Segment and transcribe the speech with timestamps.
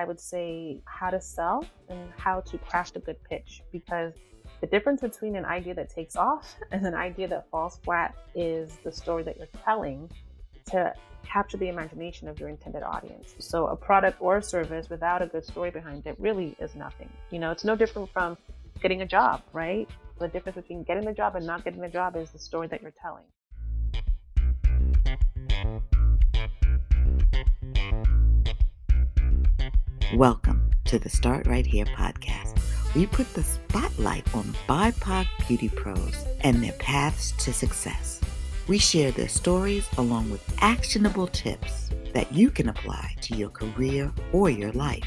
[0.00, 4.14] I would say how to sell and how to craft a good pitch because
[4.62, 8.78] the difference between an idea that takes off and an idea that falls flat is
[8.82, 10.10] the story that you're telling
[10.70, 13.34] to capture the imagination of your intended audience.
[13.38, 17.10] So, a product or a service without a good story behind it really is nothing.
[17.30, 18.38] You know, it's no different from
[18.80, 19.86] getting a job, right?
[20.18, 22.80] The difference between getting the job and not getting the job is the story that
[22.80, 23.24] you're telling.
[30.20, 32.60] Welcome to the Start Right Here podcast.
[32.94, 38.20] We put the spotlight on BIPOC beauty pros and their paths to success.
[38.68, 44.12] We share their stories along with actionable tips that you can apply to your career
[44.30, 45.06] or your life.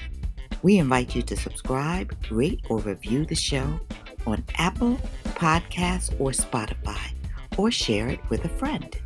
[0.63, 3.79] We invite you to subscribe, rate, or review the show
[4.25, 7.13] on Apple Podcasts or Spotify,
[7.55, 8.97] or share it with a friend.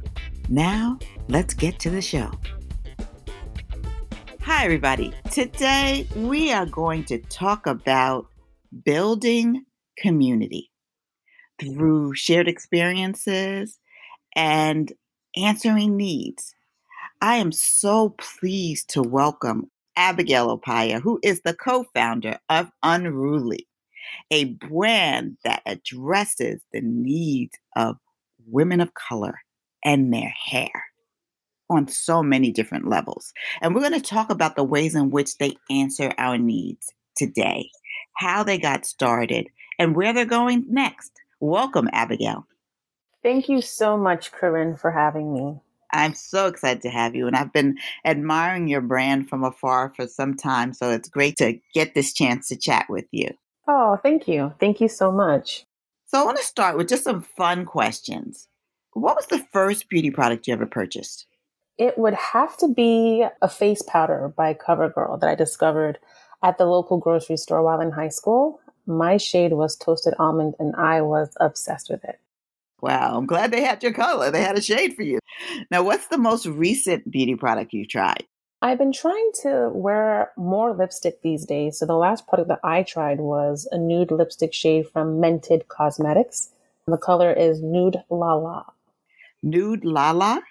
[0.47, 2.31] Now, let's get to the show.
[4.47, 5.11] Hi, everybody.
[5.29, 8.27] Today we are going to talk about
[8.85, 9.65] building
[9.97, 10.71] community
[11.59, 13.77] through shared experiences
[14.37, 14.93] and
[15.35, 16.55] answering needs.
[17.21, 23.67] I am so pleased to welcome Abigail Opiah, who is the co founder of Unruly,
[24.31, 27.97] a brand that addresses the needs of
[28.47, 29.41] women of color
[29.83, 30.85] and their hair
[31.69, 33.33] on so many different levels.
[33.61, 37.69] And we're going to talk about the ways in which they answer our needs today,
[38.17, 39.47] how they got started,
[39.79, 41.11] and where they're going next.
[41.39, 42.47] Welcome, Abigail.
[43.23, 45.59] Thank you so much, Corinne, for having me.
[45.91, 50.07] I'm so excited to have you, and I've been admiring your brand from afar for
[50.07, 53.29] some time, so it's great to get this chance to chat with you.
[53.67, 54.53] Oh, thank you.
[54.59, 55.65] Thank you so much.
[56.05, 58.47] So, I want to start with just some fun questions.
[58.93, 61.26] What was the first beauty product you ever purchased?
[61.77, 65.99] It would have to be a face powder by CoverGirl that I discovered
[66.43, 68.59] at the local grocery store while in high school.
[68.85, 72.19] My shade was toasted almond, and I was obsessed with it.
[72.81, 74.31] Wow, I'm glad they had your color.
[74.31, 75.19] They had a shade for you.
[75.71, 78.25] Now, what's the most recent beauty product you've tried?
[78.61, 81.77] I've been trying to wear more lipstick these days.
[81.77, 86.49] So, the last product that I tried was a nude lipstick shade from Mented Cosmetics.
[86.87, 88.65] The color is Nude Lala.
[89.43, 90.41] Nude Lala?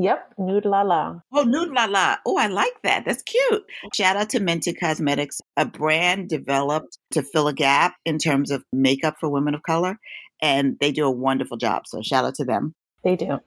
[0.00, 1.24] Yep, Nude Lala.
[1.32, 2.20] Oh, Nude Lala.
[2.24, 3.04] Oh, I like that.
[3.04, 3.64] That's cute.
[3.92, 8.62] Shout out to Mented Cosmetics, a brand developed to fill a gap in terms of
[8.72, 9.98] makeup for women of color.
[10.40, 11.82] And they do a wonderful job.
[11.88, 12.74] So shout out to them.
[13.02, 13.40] They do.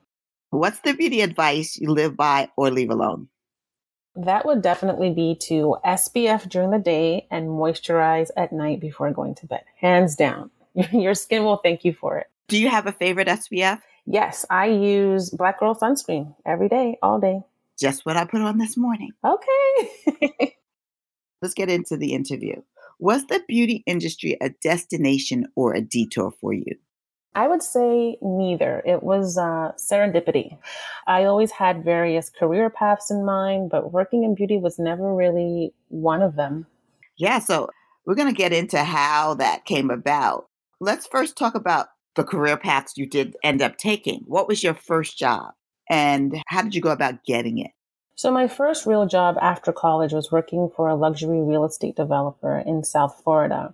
[0.49, 3.29] What's the beauty advice you live by or leave alone?
[4.17, 9.35] That would definitely be to SPF during the day and moisturize at night before going
[9.35, 9.63] to bed.
[9.79, 10.51] Hands down.
[10.91, 12.27] Your skin will thank you for it.
[12.49, 13.79] Do you have a favorite SPF?
[14.05, 17.41] Yes, I use Black Girl sunscreen every day, all day.
[17.79, 19.11] Just what I put on this morning.
[19.23, 20.55] Okay.
[21.41, 22.61] Let's get into the interview.
[22.99, 26.75] Was the beauty industry a destination or a detour for you?
[27.33, 28.83] I would say neither.
[28.85, 30.57] It was uh, serendipity.
[31.07, 35.73] I always had various career paths in mind, but working in beauty was never really
[35.87, 36.67] one of them.
[37.17, 37.69] Yeah, so
[38.05, 40.47] we're going to get into how that came about.
[40.79, 44.23] Let's first talk about the career paths you did end up taking.
[44.25, 45.53] What was your first job
[45.89, 47.71] and how did you go about getting it?
[48.15, 52.57] So, my first real job after college was working for a luxury real estate developer
[52.59, 53.73] in South Florida.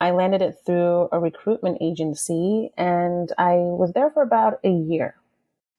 [0.00, 5.14] I landed it through a recruitment agency and I was there for about a year.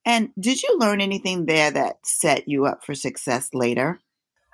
[0.06, 4.00] And did you learn anything there that set you up for success later?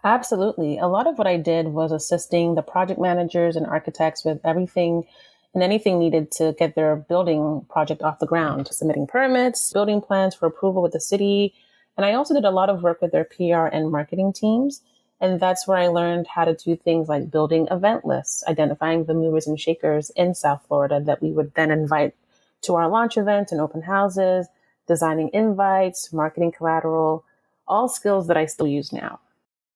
[0.03, 0.79] Absolutely.
[0.79, 5.06] A lot of what I did was assisting the project managers and architects with everything
[5.53, 10.34] and anything needed to get their building project off the ground, submitting permits, building plans
[10.35, 11.53] for approval with the city.
[11.97, 14.81] And I also did a lot of work with their PR and marketing teams.
[15.19, 19.13] And that's where I learned how to do things like building event lists, identifying the
[19.13, 22.16] movers and shakers in South Florida that we would then invite
[22.61, 24.47] to our launch event and open houses,
[24.88, 27.23] designing invites, marketing collateral,
[27.67, 29.19] all skills that I still use now.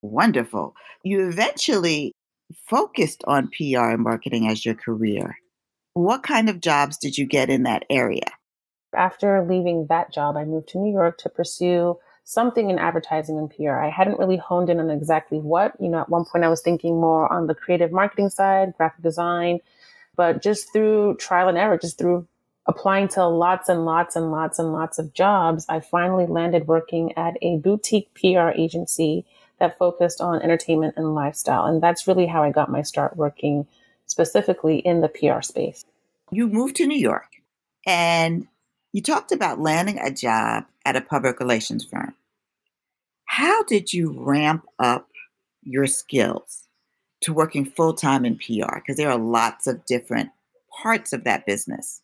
[0.02, 0.74] Wonderful.
[1.02, 2.12] You eventually
[2.68, 5.36] focused on PR and marketing as your career.
[5.96, 8.30] What kind of jobs did you get in that area?
[8.94, 13.48] After leaving that job, I moved to New York to pursue something in advertising and
[13.48, 13.78] PR.
[13.78, 15.72] I hadn't really honed in on exactly what.
[15.80, 19.02] You know, at one point I was thinking more on the creative marketing side, graphic
[19.02, 19.60] design,
[20.16, 22.28] but just through trial and error, just through
[22.66, 27.16] applying to lots and lots and lots and lots of jobs, I finally landed working
[27.16, 29.24] at a boutique PR agency
[29.60, 31.64] that focused on entertainment and lifestyle.
[31.64, 33.66] And that's really how I got my start working
[34.16, 35.84] specifically in the PR space.
[36.30, 37.28] You moved to New York
[37.86, 38.48] and
[38.94, 42.14] you talked about landing a job at a public relations firm.
[43.26, 45.08] How did you ramp up
[45.62, 46.66] your skills
[47.20, 48.76] to working full time in PR?
[48.76, 50.30] Because there are lots of different
[50.82, 52.00] parts of that business.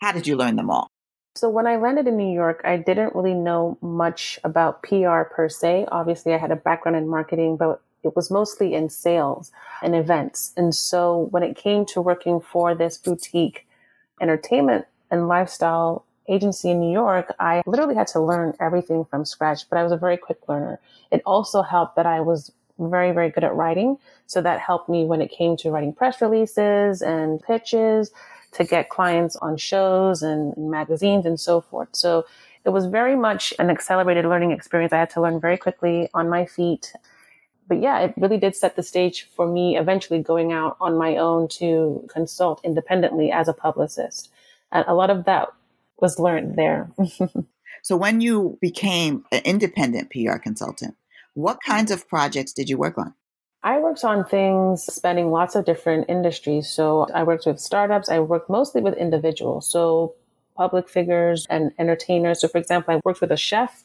[0.00, 0.88] How did you learn them all?
[1.36, 5.50] So when I landed in New York, I didn't really know much about PR per
[5.50, 5.88] se.
[5.92, 9.50] Obviously, I had a background in marketing, but it was mostly in sales
[9.82, 10.52] and events.
[10.56, 13.66] And so when it came to working for this boutique
[14.20, 19.68] entertainment and lifestyle agency in New York, I literally had to learn everything from scratch,
[19.68, 20.80] but I was a very quick learner.
[21.10, 23.98] It also helped that I was very, very good at writing.
[24.26, 28.10] So that helped me when it came to writing press releases and pitches
[28.52, 31.88] to get clients on shows and magazines and so forth.
[31.92, 32.24] So
[32.64, 34.92] it was very much an accelerated learning experience.
[34.92, 36.92] I had to learn very quickly on my feet.
[37.66, 41.16] But yeah, it really did set the stage for me eventually going out on my
[41.16, 44.30] own to consult independently as a publicist.
[44.70, 45.48] And a lot of that
[45.98, 46.90] was learned there.
[47.82, 50.96] so when you became an independent PR consultant,
[51.34, 53.14] what kinds of projects did you work on?
[53.62, 56.68] I worked on things spanning lots of different industries.
[56.68, 58.10] So I worked with startups.
[58.10, 59.70] I worked mostly with individuals.
[59.70, 60.14] So
[60.54, 62.40] public figures and entertainers.
[62.40, 63.82] So for example, I worked with a chef.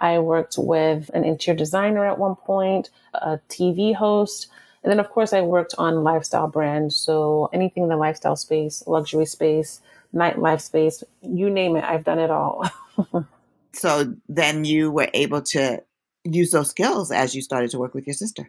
[0.00, 4.48] I worked with an interior designer at one point, a TV host.
[4.82, 6.96] And then of course I worked on lifestyle brands.
[6.96, 9.80] So anything in the lifestyle space, luxury space,
[10.14, 12.66] nightlife space, you name it, I've done it all.
[13.72, 15.82] so then you were able to
[16.24, 18.48] use those skills as you started to work with your sister.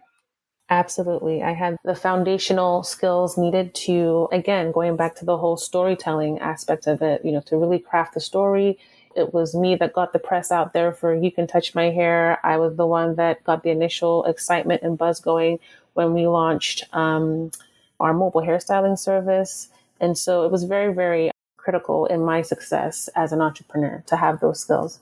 [0.69, 1.44] Absolutely.
[1.44, 6.88] I had the foundational skills needed to, again, going back to the whole storytelling aspect
[6.88, 8.80] of it, you know, to really craft the story.
[9.16, 12.40] It was me that got the press out there for You Can Touch My Hair.
[12.44, 15.60] I was the one that got the initial excitement and buzz going
[15.94, 17.52] when we launched um,
[18.00, 19.69] our mobile hairstyling service.
[20.00, 24.40] And so it was very, very critical in my success as an entrepreneur to have
[24.40, 25.00] those skills.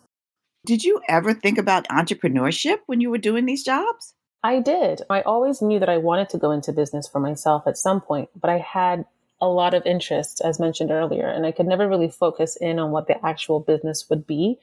[0.65, 4.13] Did you ever think about entrepreneurship when you were doing these jobs?
[4.43, 5.01] I did.
[5.09, 8.29] I always knew that I wanted to go into business for myself at some point,
[8.39, 9.05] but I had
[9.41, 12.91] a lot of interests, as mentioned earlier, and I could never really focus in on
[12.91, 14.59] what the actual business would be.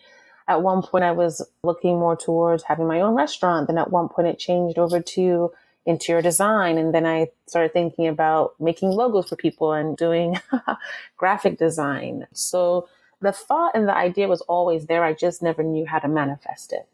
[0.49, 3.67] At one point, I was looking more towards having my own restaurant.
[3.67, 5.53] Then at one point, it changed over to
[5.87, 6.79] interior design.
[6.79, 10.39] And then I started thinking about making logos for people and doing
[11.17, 12.27] graphic design.
[12.33, 12.89] So
[13.21, 15.05] the thought and the idea was always there.
[15.05, 16.87] I just never knew how to manifest it.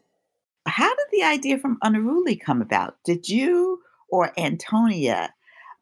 [0.65, 2.95] How did the idea from Unruly come about?
[3.03, 5.33] Did you or Antonia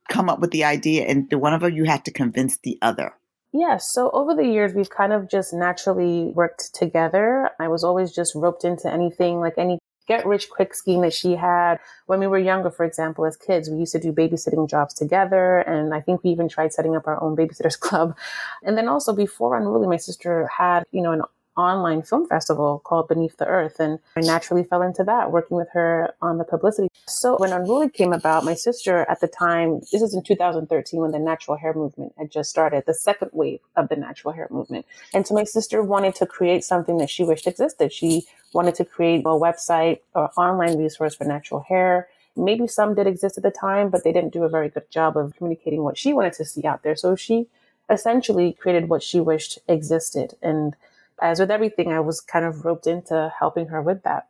[0.09, 2.77] come up with the idea and the one of them you had to convince the
[2.81, 3.13] other?
[3.53, 3.91] Yes.
[3.91, 7.49] So over the years, we've kind of just naturally worked together.
[7.59, 9.77] I was always just roped into anything, like any
[10.07, 11.79] get rich quick scheme that she had.
[12.05, 15.59] When we were younger, for example, as kids, we used to do babysitting jobs together.
[15.59, 18.17] And I think we even tried setting up our own babysitters club.
[18.63, 21.21] And then also before Unruly, my sister had, you know, an
[21.57, 23.79] online film festival called Beneath the Earth.
[23.79, 26.89] And I naturally fell into that, working with her on the publicity.
[27.07, 31.11] So when Unruly came about, my sister at the time, this is in 2013 when
[31.11, 34.85] the natural hair movement had just started, the second wave of the natural hair movement.
[35.13, 37.91] And so my sister wanted to create something that she wished existed.
[37.91, 42.07] She wanted to create a website or online resource for natural hair.
[42.35, 45.17] Maybe some did exist at the time, but they didn't do a very good job
[45.17, 46.95] of communicating what she wanted to see out there.
[46.95, 47.47] So she
[47.89, 50.35] essentially created what she wished existed.
[50.41, 50.75] And
[51.21, 54.27] as with everything, I was kind of roped into helping her with that.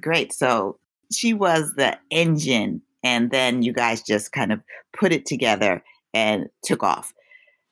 [0.00, 0.32] Great.
[0.32, 0.78] So
[1.12, 4.60] she was the engine, and then you guys just kind of
[4.92, 5.82] put it together
[6.12, 7.12] and took off.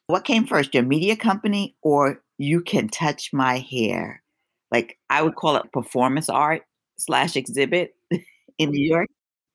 [0.07, 4.23] What came first, your media company or you can touch my hair?
[4.71, 6.63] Like I would call it performance art
[6.97, 7.95] slash exhibit
[8.59, 9.09] in New York.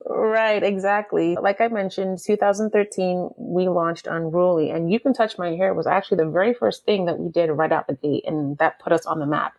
[0.10, 1.36] Right, exactly.
[1.36, 6.24] Like I mentioned, 2013, we launched Unruly, and You Can Touch My Hair was actually
[6.24, 9.06] the very first thing that we did right out the gate, and that put us
[9.06, 9.58] on the map.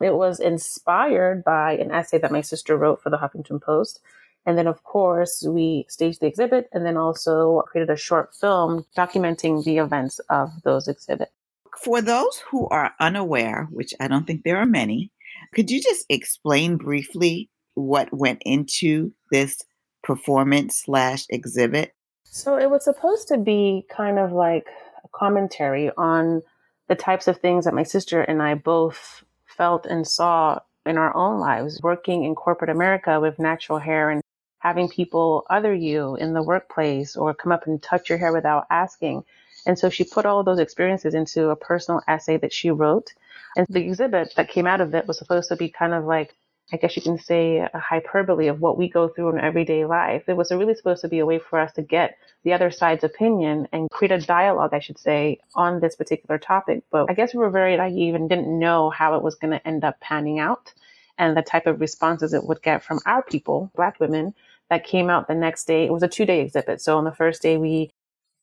[0.00, 4.00] It was inspired by an essay that my sister wrote for the Huffington Post.
[4.44, 8.84] And then, of course, we staged the exhibit and then also created a short film
[8.96, 11.30] documenting the events of those exhibits.
[11.78, 15.12] For those who are unaware, which I don't think there are many,
[15.54, 19.62] could you just explain briefly what went into this
[20.04, 21.94] performance slash exhibit?
[22.24, 24.66] So it was supposed to be kind of like
[25.02, 26.42] a commentary on
[26.88, 31.16] the types of things that my sister and I both felt and saw in our
[31.16, 34.20] own lives, working in corporate America with natural hair and
[34.58, 38.66] having people other you in the workplace or come up and touch your hair without
[38.70, 39.24] asking.
[39.66, 43.12] And so she put all those experiences into a personal essay that she wrote.
[43.56, 46.34] And the exhibit that came out of it was supposed to be kind of like
[46.72, 50.24] I guess you can say, a hyperbole of what we go through in everyday life.
[50.28, 53.04] It was really supposed to be a way for us to get the other side's
[53.04, 56.82] opinion and create a dialogue, I should say, on this particular topic.
[56.90, 59.66] But I guess we were very naive and didn't know how it was going to
[59.66, 60.72] end up panning out
[61.18, 64.34] and the type of responses it would get from our people, Black women,
[64.70, 65.84] that came out the next day.
[65.84, 66.80] It was a two day exhibit.
[66.80, 67.90] So on the first day, we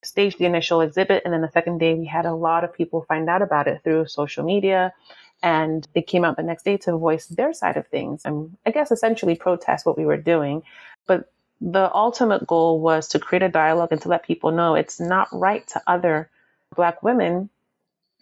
[0.04, 1.22] staged the initial exhibit.
[1.26, 3.82] And then the second day, we had a lot of people find out about it
[3.84, 4.94] through social media.
[5.44, 8.72] And they came out the next day to voice their side of things and I
[8.72, 10.64] guess essentially protest what we were doing.
[11.08, 11.32] But
[11.62, 15.28] the ultimate goal was to create a dialogue and to let people know it's not
[15.32, 16.30] right to other
[16.76, 17.50] Black women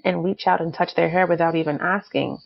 [0.03, 2.39] and reach out and touch their hair without even asking.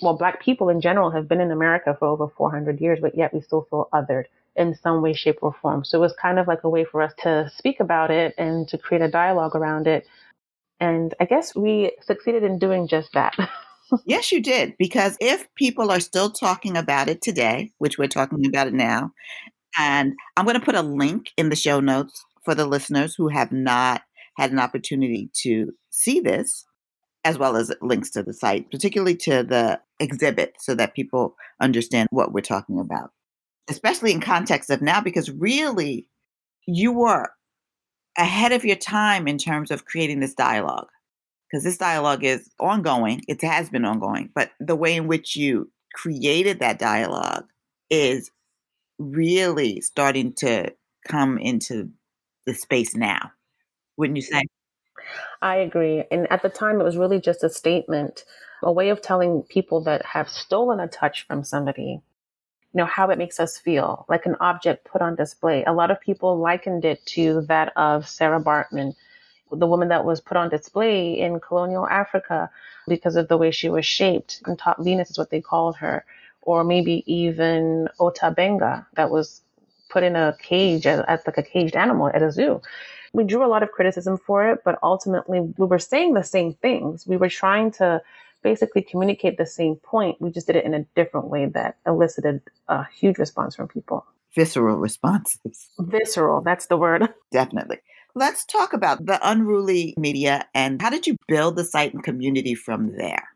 [0.00, 3.34] Well, Black people in general have been in America for over 400 years, but yet
[3.34, 4.24] we still feel othered
[4.56, 5.84] in some way, shape, or form.
[5.84, 8.68] So it was kind of like a way for us to speak about it and
[8.68, 10.06] to create a dialogue around it.
[10.80, 13.34] And I guess we succeeded in doing just that.
[14.06, 14.74] yes, you did.
[14.78, 19.12] Because if people are still talking about it today, which we're talking about it now,
[19.78, 23.28] and I'm going to put a link in the show notes for the listeners who
[23.28, 24.02] have not
[24.36, 26.64] had an opportunity to see this,
[27.24, 32.08] as well as links to the site, particularly to the exhibit, so that people understand
[32.10, 33.10] what we're talking about
[33.68, 36.08] especially in context of now, because really
[36.66, 37.28] you were
[38.16, 40.88] ahead of your time in terms of creating this dialogue.
[41.50, 45.70] Because this dialogue is ongoing, it has been ongoing, but the way in which you
[45.94, 47.46] created that dialogue
[47.88, 48.30] is
[48.98, 50.72] really starting to
[51.06, 51.90] come into
[52.46, 53.32] the space now,
[53.96, 54.42] wouldn't you say?
[55.40, 56.04] I agree.
[56.10, 58.24] And at the time, it was really just a statement,
[58.62, 62.02] a way of telling people that have stolen a touch from somebody
[62.72, 65.64] you know, how it makes us feel, like an object put on display.
[65.64, 68.94] A lot of people likened it to that of Sarah Baartman,
[69.52, 72.50] the woman that was put on display in colonial Africa
[72.86, 74.42] because of the way she was shaped.
[74.46, 76.04] And top Venus is what they called her.
[76.42, 79.42] Or maybe even Ota Benga, that was
[79.90, 82.60] put in a cage as, as like a caged animal at a zoo.
[83.12, 86.54] We drew a lot of criticism for it, but ultimately we were saying the same
[86.54, 87.06] things.
[87.06, 88.02] We were trying to
[88.42, 90.20] basically communicate the same point.
[90.20, 94.06] We just did it in a different way that elicited a huge response from people.
[94.34, 95.68] Visceral responses.
[95.78, 97.08] Visceral, that's the word.
[97.32, 97.78] Definitely.
[98.18, 102.56] Let's talk about the unruly media and how did you build the site and community
[102.56, 103.28] from there?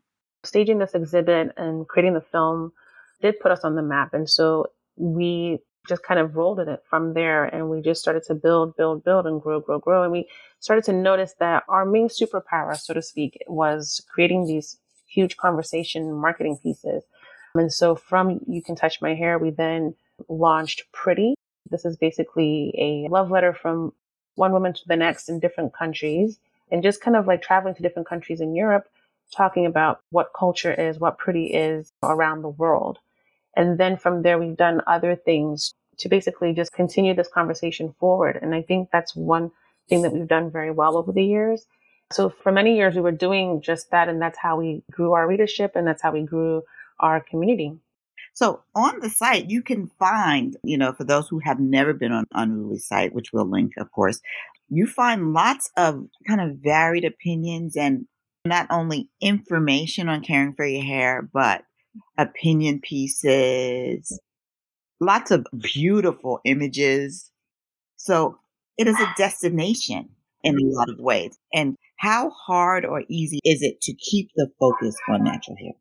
[0.43, 2.73] Staging this exhibit and creating the film
[3.21, 4.13] did put us on the map.
[4.13, 4.65] And so
[4.97, 8.75] we just kind of rolled in it from there and we just started to build,
[8.75, 10.03] build, build and grow, grow, grow.
[10.03, 10.27] And we
[10.59, 16.11] started to notice that our main superpower, so to speak, was creating these huge conversation
[16.11, 17.03] marketing pieces.
[17.55, 19.95] And so from You Can Touch My Hair, we then
[20.27, 21.35] launched Pretty.
[21.69, 23.93] This is basically a love letter from
[24.35, 26.39] one woman to the next in different countries
[26.71, 28.85] and just kind of like traveling to different countries in Europe,
[29.35, 32.99] talking about what culture is, what pretty is around the world.
[33.55, 38.39] And then from there, we've done other things to basically just continue this conversation forward.
[38.41, 39.51] And I think that's one
[39.87, 41.65] thing that we've done very well over the years
[42.13, 44.07] so for many years, we were doing just that.
[44.07, 46.63] And that's how we grew our readership and that's how we grew
[46.99, 47.73] our community.
[48.33, 52.11] So on the site, you can find, you know, for those who have never been
[52.11, 54.19] on Unruly site, which we'll link, of course,
[54.69, 58.07] you find lots of kind of varied opinions and
[58.45, 61.63] not only information on caring for your hair, but
[62.17, 64.19] opinion pieces,
[64.99, 67.31] lots of beautiful images.
[67.97, 68.39] So
[68.77, 70.09] it is a destination
[70.43, 71.37] in a lot of ways.
[71.53, 75.73] And how hard or easy is it to keep the focus on natural hair?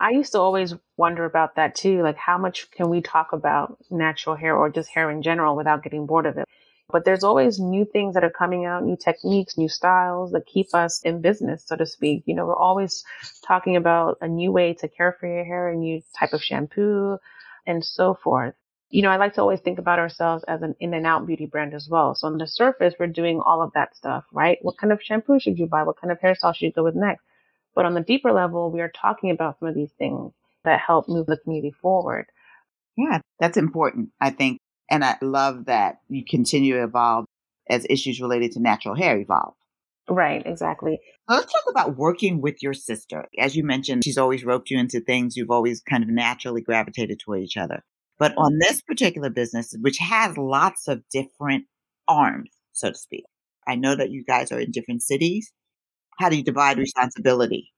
[0.00, 2.02] I used to always wonder about that too.
[2.02, 5.82] Like, how much can we talk about natural hair or just hair in general without
[5.82, 6.46] getting bored of it?
[6.90, 10.74] But there's always new things that are coming out, new techniques, new styles that keep
[10.74, 12.22] us in business, so to speak.
[12.26, 13.04] You know, we're always
[13.46, 17.18] talking about a new way to care for your hair, a new type of shampoo,
[17.66, 18.54] and so forth
[18.90, 21.46] you know, I like to always think about ourselves as an in and out beauty
[21.46, 22.14] brand as well.
[22.14, 24.58] So on the surface, we're doing all of that stuff, right?
[24.62, 25.82] What kind of shampoo should you buy?
[25.82, 27.22] What kind of hairstyle should you go with next?
[27.78, 30.32] But on the deeper level, we are talking about some of these things
[30.64, 32.26] that help move the community forward.
[32.96, 34.58] Yeah, that's important, I think.
[34.90, 37.26] And I love that you continue to evolve
[37.70, 39.54] as issues related to natural hair evolve.
[40.10, 40.98] Right, exactly.
[41.28, 43.28] Let's talk about working with your sister.
[43.38, 45.36] As you mentioned, she's always roped you into things.
[45.36, 47.84] You've always kind of naturally gravitated toward each other.
[48.18, 51.66] But on this particular business, which has lots of different
[52.08, 53.22] arms, so to speak,
[53.68, 55.52] I know that you guys are in different cities.
[56.18, 57.72] How do you divide responsibility?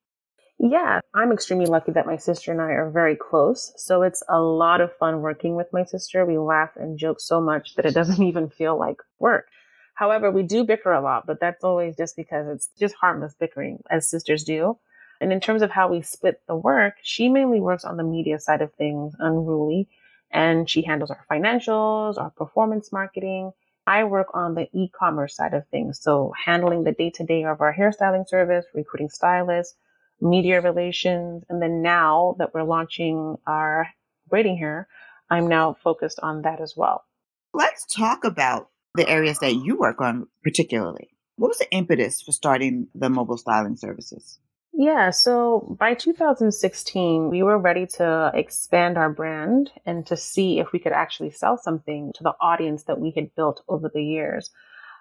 [0.59, 3.73] Yeah, I'm extremely lucky that my sister and I are very close.
[3.77, 6.27] So it's a lot of fun working with my sister.
[6.27, 9.49] We laugh and joke so much that it doesn't even feel like work.
[9.95, 13.83] However, we do bicker a lot, but that's always just because it's just harmless bickering,
[13.91, 14.79] as sisters do.
[15.21, 18.39] And in terms of how we split the work, she mainly works on the media
[18.39, 19.89] side of things, unruly,
[20.31, 23.53] and she handles our financials, our performance marketing.
[23.91, 25.99] I work on the e-commerce side of things.
[26.01, 29.75] So handling the day to day of our hairstyling service, recruiting stylists,
[30.21, 31.43] media relations.
[31.49, 33.89] And then now that we're launching our
[34.29, 34.87] braiding hair,
[35.29, 37.03] I'm now focused on that as well.
[37.53, 41.09] Let's talk about the areas that you work on particularly.
[41.35, 44.39] What was the impetus for starting the mobile styling services?
[44.73, 50.73] Yeah, so by 2016, we were ready to expand our brand and to see if
[50.73, 54.51] we could actually sell something to the audience that we had built over the years.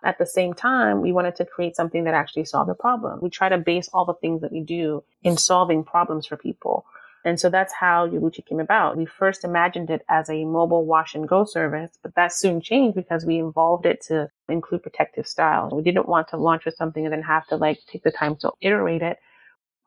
[0.03, 3.19] At the same time, we wanted to create something that actually solved a problem.
[3.21, 6.85] We try to base all the things that we do in solving problems for people.
[7.25, 8.97] And so that's how Yeluchi came about.
[8.97, 12.95] We first imagined it as a mobile wash and go service, but that soon changed
[12.95, 15.73] because we involved it to include protective styles.
[15.73, 18.37] We didn't want to launch with something and then have to like take the time
[18.37, 19.19] to iterate it.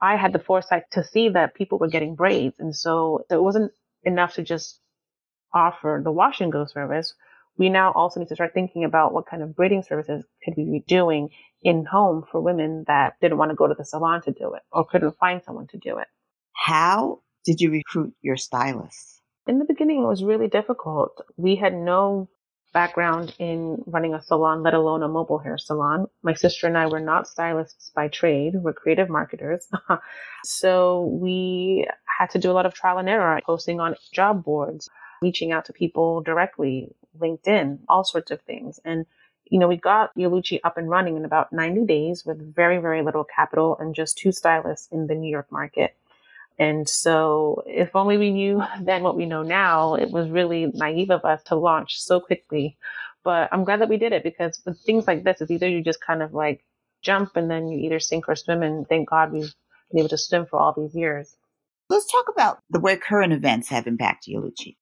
[0.02, 2.56] I had the foresight to see that people were getting braids.
[2.58, 4.80] And so it wasn't enough to just
[5.54, 7.14] offer the wash and go service.
[7.56, 10.64] We now also need to start thinking about what kind of braiding services could we
[10.64, 11.28] be doing
[11.62, 14.62] in home for women that didn't want to go to the salon to do it
[14.72, 16.08] or couldn't find someone to do it.
[16.52, 19.20] How did you recruit your stylists?
[19.46, 21.20] In the beginning, it was really difficult.
[21.36, 22.28] We had no
[22.72, 26.06] background in running a salon, let alone a mobile hair salon.
[26.22, 28.54] My sister and I were not stylists by trade.
[28.54, 29.68] We're creative marketers.
[30.44, 31.86] so we
[32.18, 34.88] had to do a lot of trial and error, posting on job boards,
[35.20, 38.80] reaching out to people directly, LinkedIn, all sorts of things.
[38.84, 39.06] And,
[39.46, 43.02] you know, we got Yeluchi up and running in about 90 days with very, very
[43.02, 45.94] little capital and just two stylists in the New York market.
[46.58, 51.10] And so if only we knew then what we know now, it was really naive
[51.10, 52.76] of us to launch so quickly.
[53.24, 55.82] But I'm glad that we did it because with things like this, it's either you
[55.82, 56.64] just kind of like
[57.02, 58.62] jump and then you either sink or swim.
[58.62, 59.54] And thank God we've
[59.90, 61.36] been able to swim for all these years.
[61.88, 64.76] Let's talk about the way current events have impacted you, Yeluchi.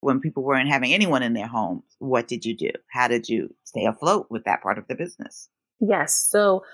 [0.00, 2.70] When people weren't having anyone in their homes, what did you do?
[2.90, 5.48] How did you stay afloat with that part of the business?
[5.80, 6.26] Yes.
[6.28, 6.64] So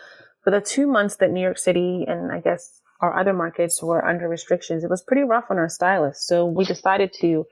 [0.42, 4.04] for the two months that New York City and I guess our other markets were
[4.04, 6.26] under restrictions, it was pretty rough on our stylists.
[6.26, 7.46] So we decided to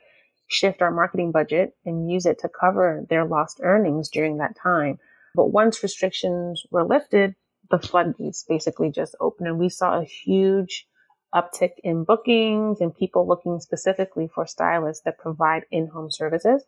[0.49, 4.99] shift our marketing budget and use it to cover their lost earnings during that time.
[5.35, 7.35] But once restrictions were lifted,
[7.71, 10.87] the floodgates basically just opened and we saw a huge
[11.35, 16.65] uptick in bookings and people looking specifically for stylists that provide in-home services.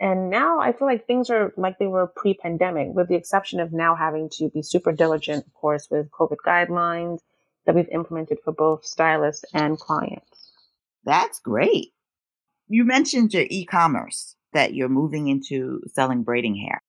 [0.00, 3.72] And now I feel like things are like they were pre-pandemic with the exception of
[3.72, 7.18] now having to be super diligent, of course, with COVID guidelines
[7.68, 10.52] that we've implemented for both stylists and clients.
[11.04, 11.92] That's great.
[12.66, 16.82] You mentioned your e commerce that you're moving into selling braiding hair.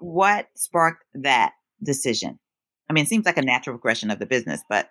[0.00, 2.38] What sparked that decision?
[2.90, 4.90] I mean, it seems like a natural progression of the business, but.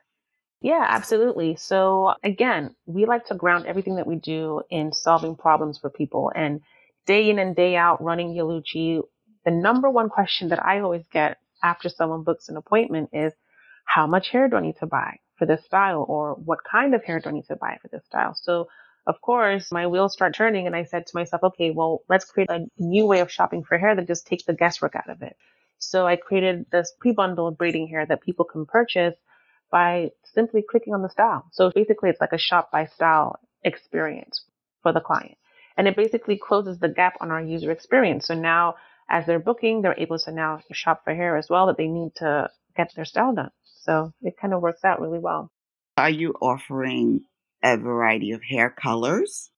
[0.60, 1.56] Yeah, absolutely.
[1.56, 6.32] So again, we like to ground everything that we do in solving problems for people.
[6.36, 6.62] And
[7.06, 9.04] day in and day out running Yeluchi,
[9.46, 13.34] the number one question that I always get after someone books an appointment is,
[13.86, 15.20] how much hair do I need to buy?
[15.38, 18.06] For this style or what kind of hair do I need to buy for this
[18.06, 18.34] style?
[18.36, 18.68] So
[19.08, 22.50] of course, my wheels start turning and I said to myself, okay, well, let's create
[22.50, 25.38] a new way of shopping for hair that just takes the guesswork out of it.
[25.78, 29.16] So I created this pre-bundled braiding hair that people can purchase
[29.72, 31.46] by simply clicking on the style.
[31.54, 34.44] So basically it's like a shop by style experience
[34.84, 35.38] for the client.
[35.78, 38.28] And it basically closes the gap on our user experience.
[38.28, 38.76] So now
[39.10, 42.16] as they're booking, they're able to now shop for hair as well that they need
[42.16, 43.52] to get their style done.
[43.88, 45.52] So it kind of works out really well.
[45.98, 47.22] Are you offering
[47.64, 49.50] a variety of hair colors?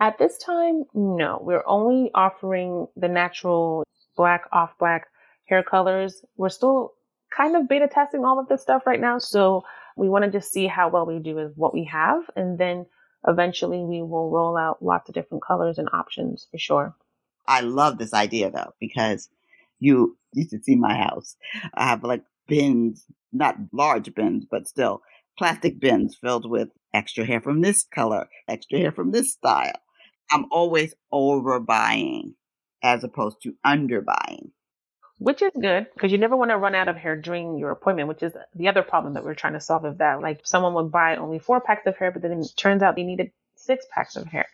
[0.00, 1.38] At this time, no.
[1.42, 3.84] We're only offering the natural
[4.16, 5.06] black, off black
[5.44, 6.24] hair colors.
[6.36, 6.94] We're still
[7.36, 9.18] kind of beta testing all of this stuff right now.
[9.18, 9.64] So
[9.96, 12.22] we want to just see how well we do with what we have.
[12.34, 12.86] And then
[13.26, 16.96] eventually we will roll out lots of different colors and options for sure.
[17.46, 19.28] I love this idea though, because
[19.78, 21.36] you, you should see my house.
[21.74, 25.02] I have like bins, not large bins, but still
[25.36, 29.78] plastic bins filled with extra hair from this color, extra hair from this style.
[30.30, 32.34] I'm always overbuying
[32.82, 34.50] as opposed to underbuying.
[35.18, 38.08] Which is good because you never want to run out of hair during your appointment,
[38.08, 40.20] which is the other problem that we're trying to solve of that.
[40.20, 43.02] Like someone would buy only four packs of hair, but then it turns out they
[43.02, 44.46] needed six packs of hair.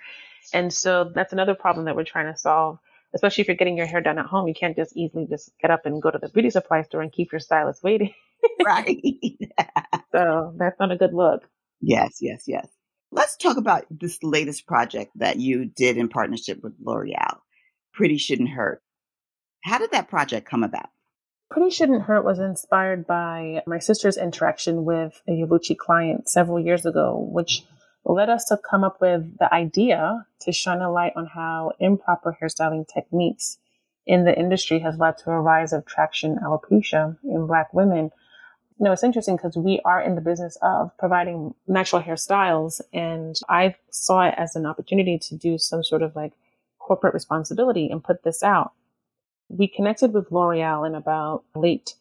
[0.54, 2.78] And so that's another problem that we're trying to solve
[3.14, 5.70] especially if you're getting your hair done at home, you can't just easily just get
[5.70, 8.12] up and go to the beauty supply store and keep your stylist waiting.
[8.64, 9.02] right.
[10.12, 11.42] so that's not a good look.
[11.80, 12.66] Yes, yes, yes.
[13.10, 17.38] Let's talk about this latest project that you did in partnership with L'Oreal.
[17.92, 18.82] Pretty Shouldn't Hurt.
[19.62, 20.88] How did that project come about?
[21.50, 26.84] Pretty Shouldn't Hurt was inspired by my sister's interaction with a Yeluchi client several years
[26.84, 27.62] ago, which
[28.04, 32.36] led us to come up with the idea to shine a light on how improper
[32.40, 33.58] hairstyling techniques
[34.06, 38.10] in the industry has led to a rise of traction alopecia in black women.
[38.78, 43.76] Know, it's interesting because we are in the business of providing natural hairstyles and I
[43.90, 46.32] saw it as an opportunity to do some sort of like
[46.80, 48.72] corporate responsibility and put this out.
[49.48, 51.94] We connected with L'Oreal in about late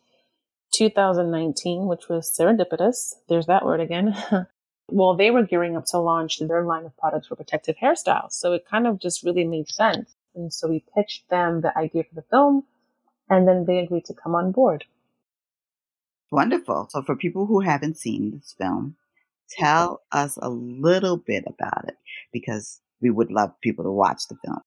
[0.74, 3.14] 2019, which was serendipitous.
[3.30, 4.16] There's that word again.
[4.90, 8.32] well, they were gearing up to launch their line of products for protective hairstyles.
[8.32, 10.16] So it kind of just really made sense.
[10.36, 12.64] And so we pitched them the idea for the film,
[13.30, 14.86] and then they agreed to come on board.
[16.34, 16.88] Wonderful.
[16.90, 18.96] So, for people who haven't seen this film,
[19.52, 21.96] tell us a little bit about it
[22.32, 24.58] because we would love people to watch the film.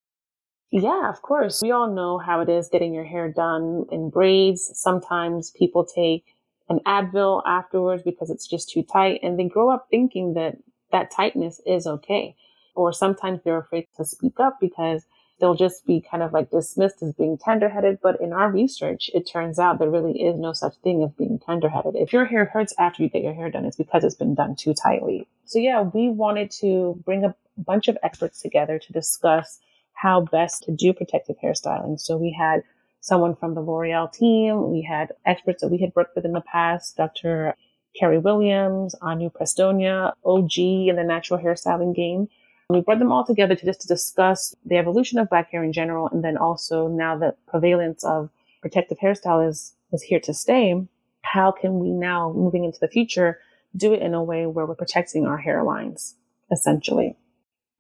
[0.71, 1.61] Yeah, of course.
[1.61, 4.71] We all know how it is getting your hair done in braids.
[4.75, 6.25] Sometimes people take
[6.69, 10.59] an Advil afterwards because it's just too tight and they grow up thinking that
[10.93, 12.37] that tightness is okay.
[12.77, 15.05] Or sometimes they're afraid to speak up because
[15.41, 17.99] they'll just be kind of like dismissed as being tenderheaded.
[18.03, 21.39] But in our research, it turns out there really is no such thing as being
[21.39, 21.93] tenderheaded.
[21.95, 24.57] If your hair hurts after you get your hair done, it's because it's been done
[24.57, 25.29] too tightly.
[25.45, 29.59] So yeah, we wanted to bring a bunch of experts together to discuss
[29.93, 31.99] how best to do protective hairstyling.
[31.99, 32.63] So we had
[33.01, 34.71] someone from the L'Oreal team.
[34.71, 37.55] We had experts that we had worked with in the past, Dr.
[37.99, 42.29] Kari Williams, Anu Prestonia, OG in the natural hairstyling game.
[42.69, 45.73] We brought them all together to just to discuss the evolution of black hair in
[45.73, 50.87] general, and then also now that prevalence of protective hairstyle is is here to stay.
[51.23, 53.39] How can we now, moving into the future,
[53.77, 56.15] do it in a way where we're protecting our hairlines,
[56.51, 57.17] essentially?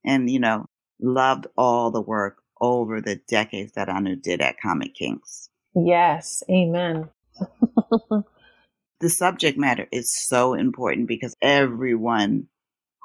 [0.04, 0.66] And you know,
[1.00, 5.50] loved all the work over the decades that Anu did at Khamit Kinks.
[5.74, 7.10] Yes, amen.
[9.00, 12.48] the subject matter is so important because everyone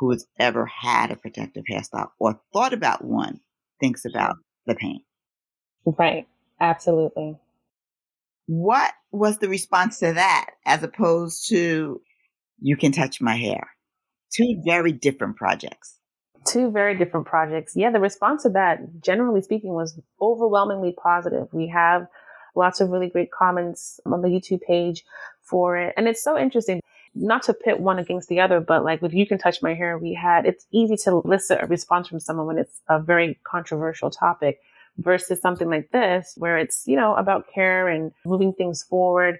[0.01, 3.39] who has ever had a protective hairstyle or thought about one
[3.79, 4.71] thinks about mm-hmm.
[4.71, 5.01] the pain.
[5.85, 6.27] Right.
[6.59, 7.37] Absolutely.
[8.47, 12.01] What was the response to that as opposed to
[12.59, 13.69] you can touch my hair?
[14.35, 15.99] Two very different projects
[16.43, 17.73] two very different projects.
[17.75, 21.47] Yeah, the response to that, generally speaking, was overwhelmingly positive.
[21.51, 22.07] We have
[22.55, 25.03] lots of really great comments on the YouTube page
[25.41, 25.93] for it.
[25.97, 26.81] And it's so interesting,
[27.13, 29.97] not to pit one against the other, but like with You Can Touch My Hair,
[29.97, 34.09] we had, it's easy to elicit a response from someone when it's a very controversial
[34.09, 34.59] topic
[34.97, 39.39] versus something like this, where it's, you know, about care and moving things forward.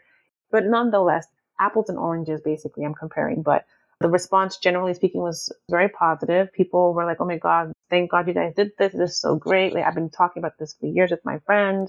[0.52, 1.28] But nonetheless,
[1.60, 3.66] apples and oranges, basically, I'm comparing, but
[4.02, 6.52] the response, generally speaking, was very positive.
[6.54, 8.94] People were like, oh my God, thank God you guys did this.
[8.94, 9.74] This is so great.
[9.74, 11.88] Like, I've been talking about this for years with my friend.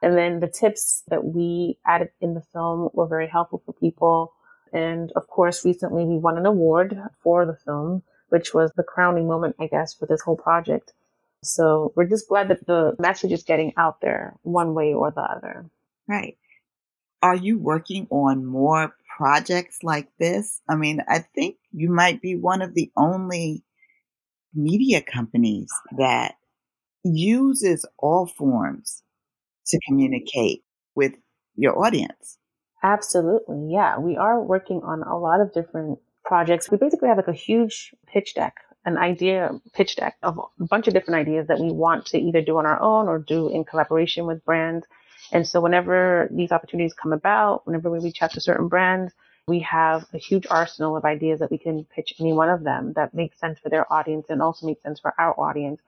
[0.00, 4.32] And then the tips that we added in the film were very helpful for people.
[4.72, 9.26] And of course, recently we won an award for the film, which was the crowning
[9.26, 10.92] moment, I guess, for this whole project.
[11.42, 15.22] So we're just glad that the message is getting out there one way or the
[15.22, 15.70] other.
[16.06, 16.36] Right.
[17.22, 20.62] Are you working on more projects like this.
[20.66, 23.62] I mean, I think you might be one of the only
[24.54, 26.36] media companies that
[27.04, 29.02] uses all forms
[29.66, 30.62] to communicate
[30.94, 31.12] with
[31.54, 32.38] your audience.
[32.82, 33.72] Absolutely.
[33.72, 33.98] Yeah.
[33.98, 36.70] We are working on a lot of different projects.
[36.70, 40.88] We basically have like a huge pitch deck, an idea pitch deck of a bunch
[40.88, 43.64] of different ideas that we want to either do on our own or do in
[43.64, 44.86] collaboration with brands.
[45.32, 49.12] And so whenever these opportunities come about, whenever we reach out to certain brands,
[49.46, 52.92] we have a huge arsenal of ideas that we can pitch any one of them
[52.94, 55.80] that makes sense for their audience and also makes sense for our audience.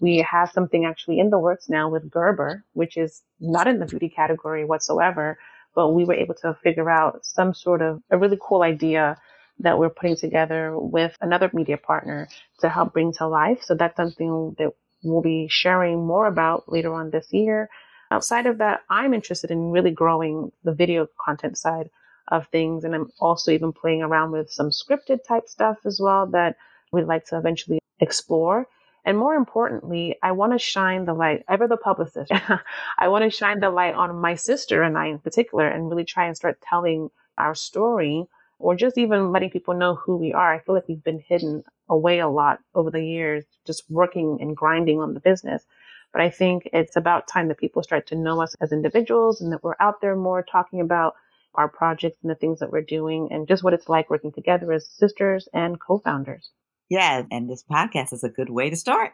[0.00, 3.86] We have something actually in the works now with Gerber, which is not in the
[3.86, 5.38] beauty category whatsoever,
[5.74, 9.16] but we were able to figure out some sort of a really cool idea
[9.60, 12.28] that we're putting together with another media partner
[12.60, 13.62] to help bring to life.
[13.62, 17.68] So that's something that we'll be sharing more about later on this year.
[18.10, 21.90] Outside of that, I'm interested in really growing the video content side
[22.28, 22.84] of things.
[22.84, 26.56] And I'm also even playing around with some scripted type stuff as well that
[26.92, 28.66] we'd like to eventually explore.
[29.04, 32.32] And more importantly, I want to shine the light, ever the publicist,
[32.98, 36.04] I want to shine the light on my sister and I in particular and really
[36.04, 38.26] try and start telling our story
[38.58, 40.52] or just even letting people know who we are.
[40.52, 44.56] I feel like we've been hidden away a lot over the years, just working and
[44.56, 45.64] grinding on the business.
[46.12, 49.52] But I think it's about time that people start to know us as individuals and
[49.52, 51.14] that we're out there more talking about
[51.54, 54.72] our projects and the things that we're doing and just what it's like working together
[54.72, 56.50] as sisters and co-founders.
[56.88, 59.12] Yeah, and this podcast is a good way to start.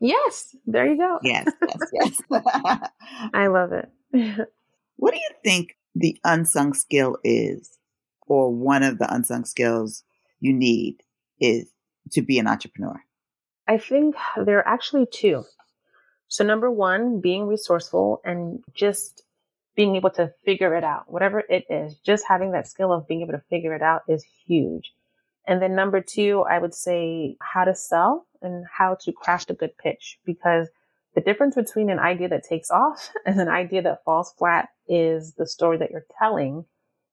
[0.00, 1.18] Yes, there you go.
[1.22, 1.50] Yes,
[1.92, 2.90] yes, yes.
[3.34, 3.90] I love it.
[4.96, 7.78] what do you think the unsung skill is,
[8.26, 10.04] or one of the unsung skills
[10.40, 11.02] you need
[11.40, 11.70] is
[12.12, 13.02] to be an entrepreneur?
[13.66, 15.44] I think there are actually two.
[16.28, 19.22] So, number one, being resourceful and just
[19.76, 23.22] being able to figure it out, whatever it is, just having that skill of being
[23.22, 24.92] able to figure it out is huge.
[25.46, 29.54] And then number two, I would say how to sell and how to craft a
[29.54, 30.68] good pitch because
[31.14, 35.32] The difference between an idea that takes off and an idea that falls flat is
[35.32, 36.66] the story that you're telling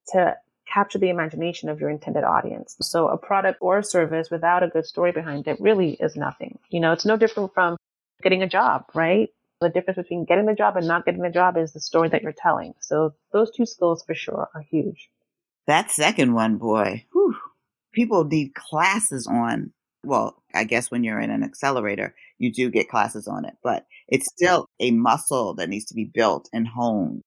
[0.09, 0.35] to
[0.71, 2.75] capture the imagination of your intended audience.
[2.81, 6.59] So a product or a service without a good story behind it really is nothing.
[6.69, 7.77] You know, it's no different from
[8.21, 9.29] getting a job, right?
[9.61, 12.23] The difference between getting the job and not getting the job is the story that
[12.23, 12.73] you're telling.
[12.81, 15.09] So those two skills for sure are huge.
[15.67, 17.35] That second one, boy, whew,
[17.93, 19.71] people need classes on.
[20.03, 23.85] Well, I guess when you're in an accelerator, you do get classes on it, but
[24.07, 27.21] it's still a muscle that needs to be built and honed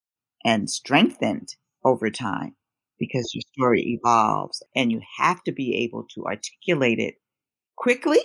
[0.44, 1.48] and strengthened
[1.84, 2.54] over time
[2.98, 7.14] because your story evolves and you have to be able to articulate it
[7.76, 8.18] quickly.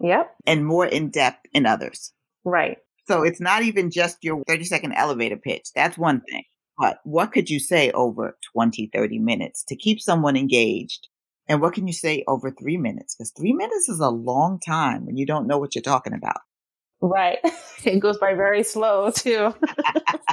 [0.00, 0.34] Yep.
[0.46, 2.12] And more in depth in others.
[2.44, 2.78] Right.
[3.06, 5.68] So it's not even just your 30 second elevator pitch.
[5.74, 6.44] That's one thing.
[6.78, 11.08] But what could you say over 20, 30 minutes to keep someone engaged?
[11.48, 13.14] And what can you say over three minutes?
[13.14, 16.40] Because three minutes is a long time when you don't know what you're talking about.
[17.00, 17.38] Right.
[17.84, 19.54] It goes by very slow too.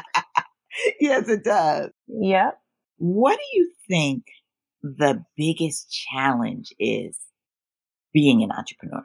[0.99, 1.91] yes, it does.
[2.07, 2.57] Yep.
[2.97, 4.23] What do you think
[4.81, 7.19] the biggest challenge is
[8.11, 9.03] being an entrepreneur?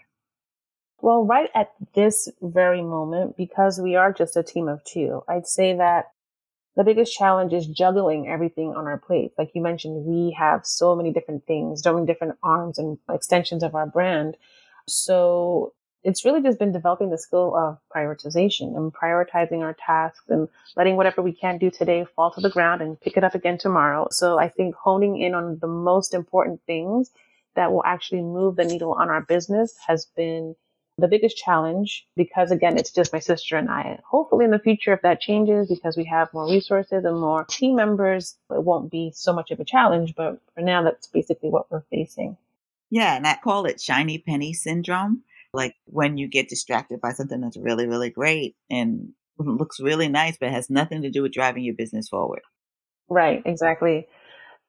[1.00, 5.46] Well, right at this very moment, because we are just a team of two, I'd
[5.46, 6.06] say that
[6.78, 9.32] the biggest challenge is juggling everything on our plate.
[9.36, 13.64] Like you mentioned, we have so many different things, so many different arms and extensions
[13.64, 14.36] of our brand.
[14.86, 20.48] So it's really just been developing the skill of prioritization and prioritizing our tasks and
[20.76, 23.58] letting whatever we can't do today fall to the ground and pick it up again
[23.58, 24.06] tomorrow.
[24.12, 27.10] So I think honing in on the most important things
[27.56, 30.54] that will actually move the needle on our business has been
[30.98, 34.00] the biggest challenge because again, it's just my sister and I.
[34.04, 37.76] Hopefully in the future, if that changes because we have more resources and more team
[37.76, 40.14] members, it won't be so much of a challenge.
[40.16, 42.36] But for now, that's basically what we're facing.
[42.90, 43.16] Yeah.
[43.16, 45.22] And I call it shiny penny syndrome
[45.54, 50.36] like when you get distracted by something that's really, really great and looks really nice,
[50.36, 52.42] but has nothing to do with driving your business forward.
[53.08, 54.08] Right, exactly.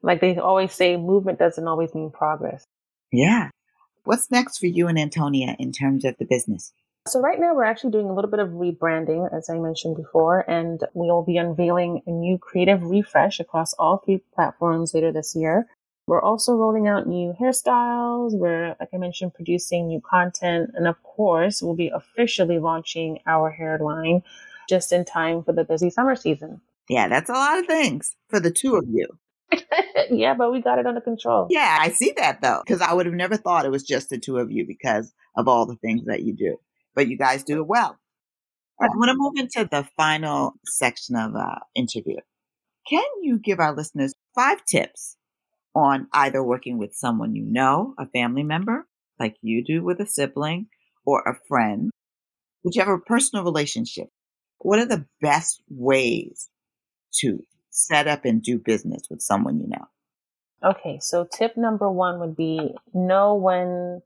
[0.01, 2.63] Like they always say, movement doesn't always mean progress.
[3.11, 3.49] Yeah.
[4.09, 6.73] What's next for you and Antonia in terms of the business?
[7.07, 10.49] So right now we're actually doing a little bit of rebranding, as I mentioned before,
[10.49, 15.67] and we'll be unveiling a new creative refresh across all three platforms later this year.
[16.07, 18.31] We're also rolling out new hairstyles.
[18.33, 20.71] We're, like I mentioned, producing new content.
[20.73, 24.23] And of course, we'll be officially launching our hair line
[24.67, 26.61] just in time for the busy summer season.
[26.89, 29.19] Yeah, that's a lot of things for the two of you.
[30.11, 31.47] yeah, but we got it under control.
[31.49, 34.17] Yeah, I see that though, because I would have never thought it was just the
[34.17, 36.57] two of you because of all the things that you do.
[36.95, 37.97] But you guys do it well.
[38.81, 42.17] I want to move into the final section of our interview.
[42.89, 45.17] Can you give our listeners five tips
[45.75, 48.87] on either working with someone you know, a family member,
[49.19, 50.67] like you do with a sibling,
[51.05, 51.91] or a friend,
[52.63, 54.07] whichever personal relationship.
[54.59, 56.49] What are the best ways
[57.19, 57.45] to
[57.79, 59.87] set up and do business with someone you know?
[60.63, 64.01] Okay, so tip number one would be know when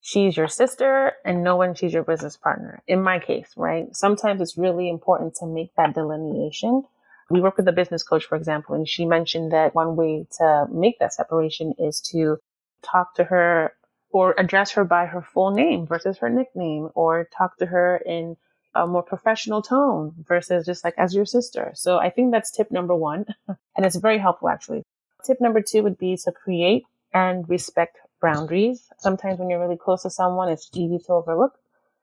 [0.00, 2.82] she's your sister and know when she's your business partner.
[2.86, 3.94] In my case, right?
[3.94, 6.84] Sometimes it's really important to make that delineation
[7.32, 10.66] we work with a business coach, for example, and she mentioned that one way to
[10.70, 12.36] make that separation is to
[12.82, 13.72] talk to her
[14.10, 18.36] or address her by her full name versus her nickname or talk to her in
[18.74, 21.72] a more professional tone versus just like as your sister.
[21.74, 23.26] So I think that's tip number one.
[23.48, 24.82] and it's very helpful actually.
[25.24, 28.88] Tip number two would be to create and respect boundaries.
[28.98, 31.52] Sometimes when you're really close to someone, it's easy to overlook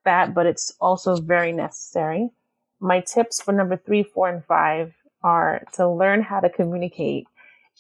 [0.06, 2.30] that, but it's also very necessary.
[2.80, 7.26] My tips for number three, four, and five are to learn how to communicate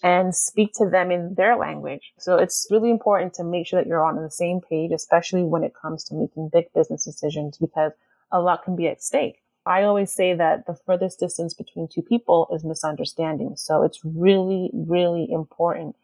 [0.01, 2.13] and speak to them in their language.
[2.17, 5.63] So it's really important to make sure that you're on the same page, especially when
[5.63, 7.91] it comes to making big business decisions, because
[8.31, 9.41] a lot can be at stake.
[9.65, 13.55] I always say that the furthest distance between two people is misunderstanding.
[13.55, 15.95] So it's really, really important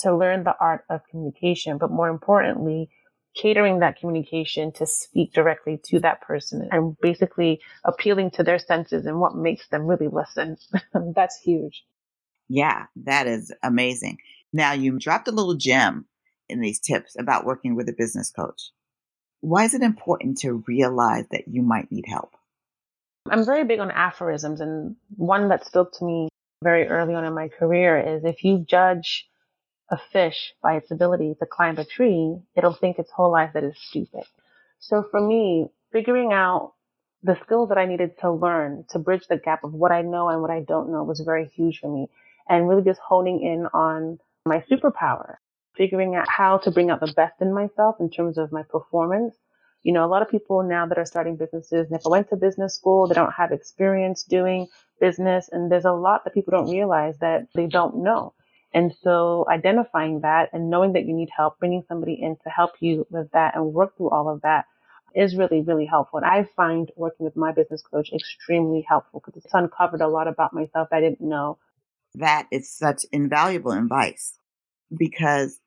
[0.00, 2.90] to learn the art of communication, but more importantly,
[3.34, 9.06] catering that communication to speak directly to that person and basically appealing to their senses
[9.06, 10.56] and what makes them really listen.
[11.14, 11.84] That's huge.
[12.48, 14.18] Yeah, that is amazing.
[14.52, 16.06] Now, you dropped a little gem
[16.48, 18.70] in these tips about working with a business coach.
[19.40, 22.34] Why is it important to realize that you might need help?
[23.30, 26.28] I'm very big on aphorisms, and one that spoke to me
[26.62, 29.28] very early on in my career is if you judge
[29.90, 33.64] a fish by its ability to climb a tree, it'll think its whole life that
[33.64, 34.24] it's stupid.
[34.78, 36.72] So for me, figuring out
[37.22, 40.28] the skills that I needed to learn to bridge the gap of what I know
[40.28, 42.08] and what I don't know was very huge for me.
[42.48, 45.36] And really just honing in on my superpower,
[45.76, 49.36] figuring out how to bring out the best in myself in terms of my performance,
[49.84, 52.74] You know, a lot of people now that are starting businesses never went to business
[52.74, 53.06] school.
[53.06, 55.50] They don't have experience doing business.
[55.52, 58.32] And there's a lot that people don't realize that they don't know.
[58.72, 62.72] And so identifying that and knowing that you need help, bringing somebody in to help
[62.80, 64.64] you with that and work through all of that
[65.14, 66.18] is really, really helpful.
[66.18, 70.26] And I find working with my business coach extremely helpful because it's uncovered a lot
[70.26, 71.58] about myself I didn't know.
[72.14, 74.34] That is such invaluable advice
[74.96, 75.60] because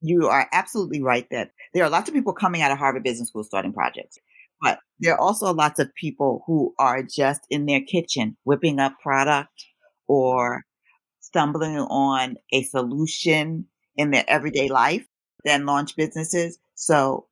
[0.00, 3.28] you are absolutely right that there are lots of people coming out of Harvard Business
[3.28, 4.18] School starting projects,
[4.60, 8.94] but there are also lots of people who are just in their kitchen whipping up
[9.02, 9.64] product
[10.06, 10.64] or
[11.20, 15.06] stumbling on a solution in their everyday life,
[15.44, 16.58] then launch businesses.
[16.74, 17.26] So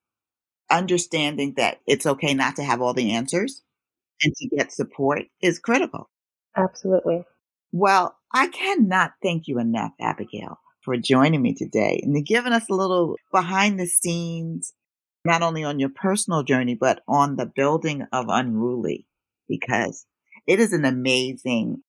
[0.70, 3.62] understanding that it's okay not to have all the answers
[4.22, 6.10] and to get support is critical.
[6.56, 7.24] Absolutely.
[7.72, 12.74] Well, I cannot thank you enough, Abigail, for joining me today and giving us a
[12.74, 14.72] little behind the scenes,
[15.24, 19.04] not only on your personal journey, but on the building of Unruly,
[19.48, 20.06] because
[20.46, 21.82] it is an amazing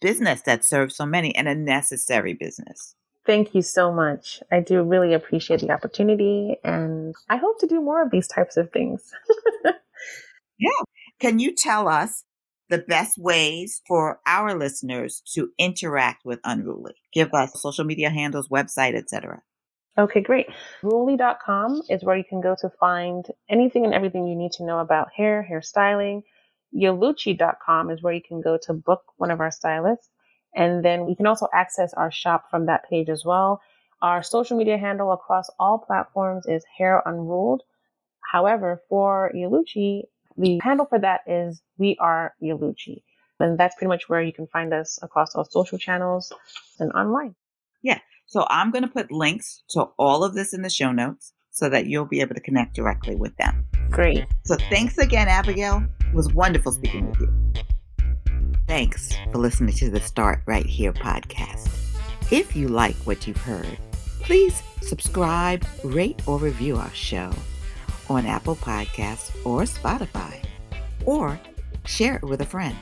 [0.00, 2.96] business that serves so many and a necessary business.
[3.24, 4.42] Thank you so much.
[4.50, 8.56] I do really appreciate the opportunity and I hope to do more of these types
[8.56, 9.12] of things.
[10.58, 10.70] yeah.
[11.20, 12.24] Can you tell us
[12.70, 16.94] the best ways for our listeners to interact with Unruly?
[17.12, 19.42] Give us social media handles, website, etc.
[19.98, 20.46] Okay, great.
[20.82, 24.78] Ruly.com is where you can go to find anything and everything you need to know
[24.78, 26.22] about hair, hairstyling.
[26.74, 30.08] Yeluchi.com is where you can go to book one of our stylists.
[30.54, 33.60] And then you can also access our shop from that page as well.
[34.00, 37.62] Our social media handle across all platforms is Hair Unruled.
[38.32, 40.04] However, for Yeluchi,
[40.36, 43.02] the handle for that is We Are Yeluchi.
[43.38, 46.32] And that's pretty much where you can find us across all social channels
[46.78, 47.34] and online.
[47.82, 47.98] Yeah.
[48.26, 51.68] So I'm going to put links to all of this in the show notes so
[51.68, 53.64] that you'll be able to connect directly with them.
[53.90, 54.26] Great.
[54.44, 55.82] So thanks again, Abigail.
[56.00, 57.64] It was wonderful speaking with you.
[58.68, 61.68] Thanks for listening to the Start Right Here podcast.
[62.30, 63.78] If you like what you've heard,
[64.20, 67.32] please subscribe, rate, or review our show
[68.10, 70.44] on Apple Podcasts or Spotify,
[71.06, 71.40] or
[71.86, 72.76] share it with a friend.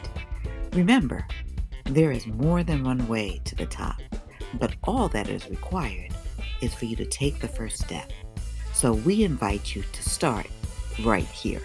[0.73, 1.27] Remember,
[1.85, 4.01] there is more than one way to the top,
[4.55, 6.15] but all that is required
[6.63, 8.11] is for you to take the first step.
[8.73, 10.47] So we invite you to start
[11.05, 11.63] right here.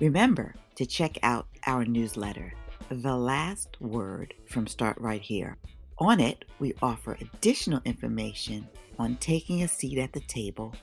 [0.00, 2.52] Remember to check out our newsletter,
[2.90, 5.56] The Last Word from Start Right Here.
[5.98, 8.66] On it, we offer additional information
[9.00, 10.74] on taking a seat at the table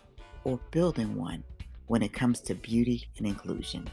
[0.43, 1.43] or building one
[1.85, 3.87] when it comes to beauty and inclusion.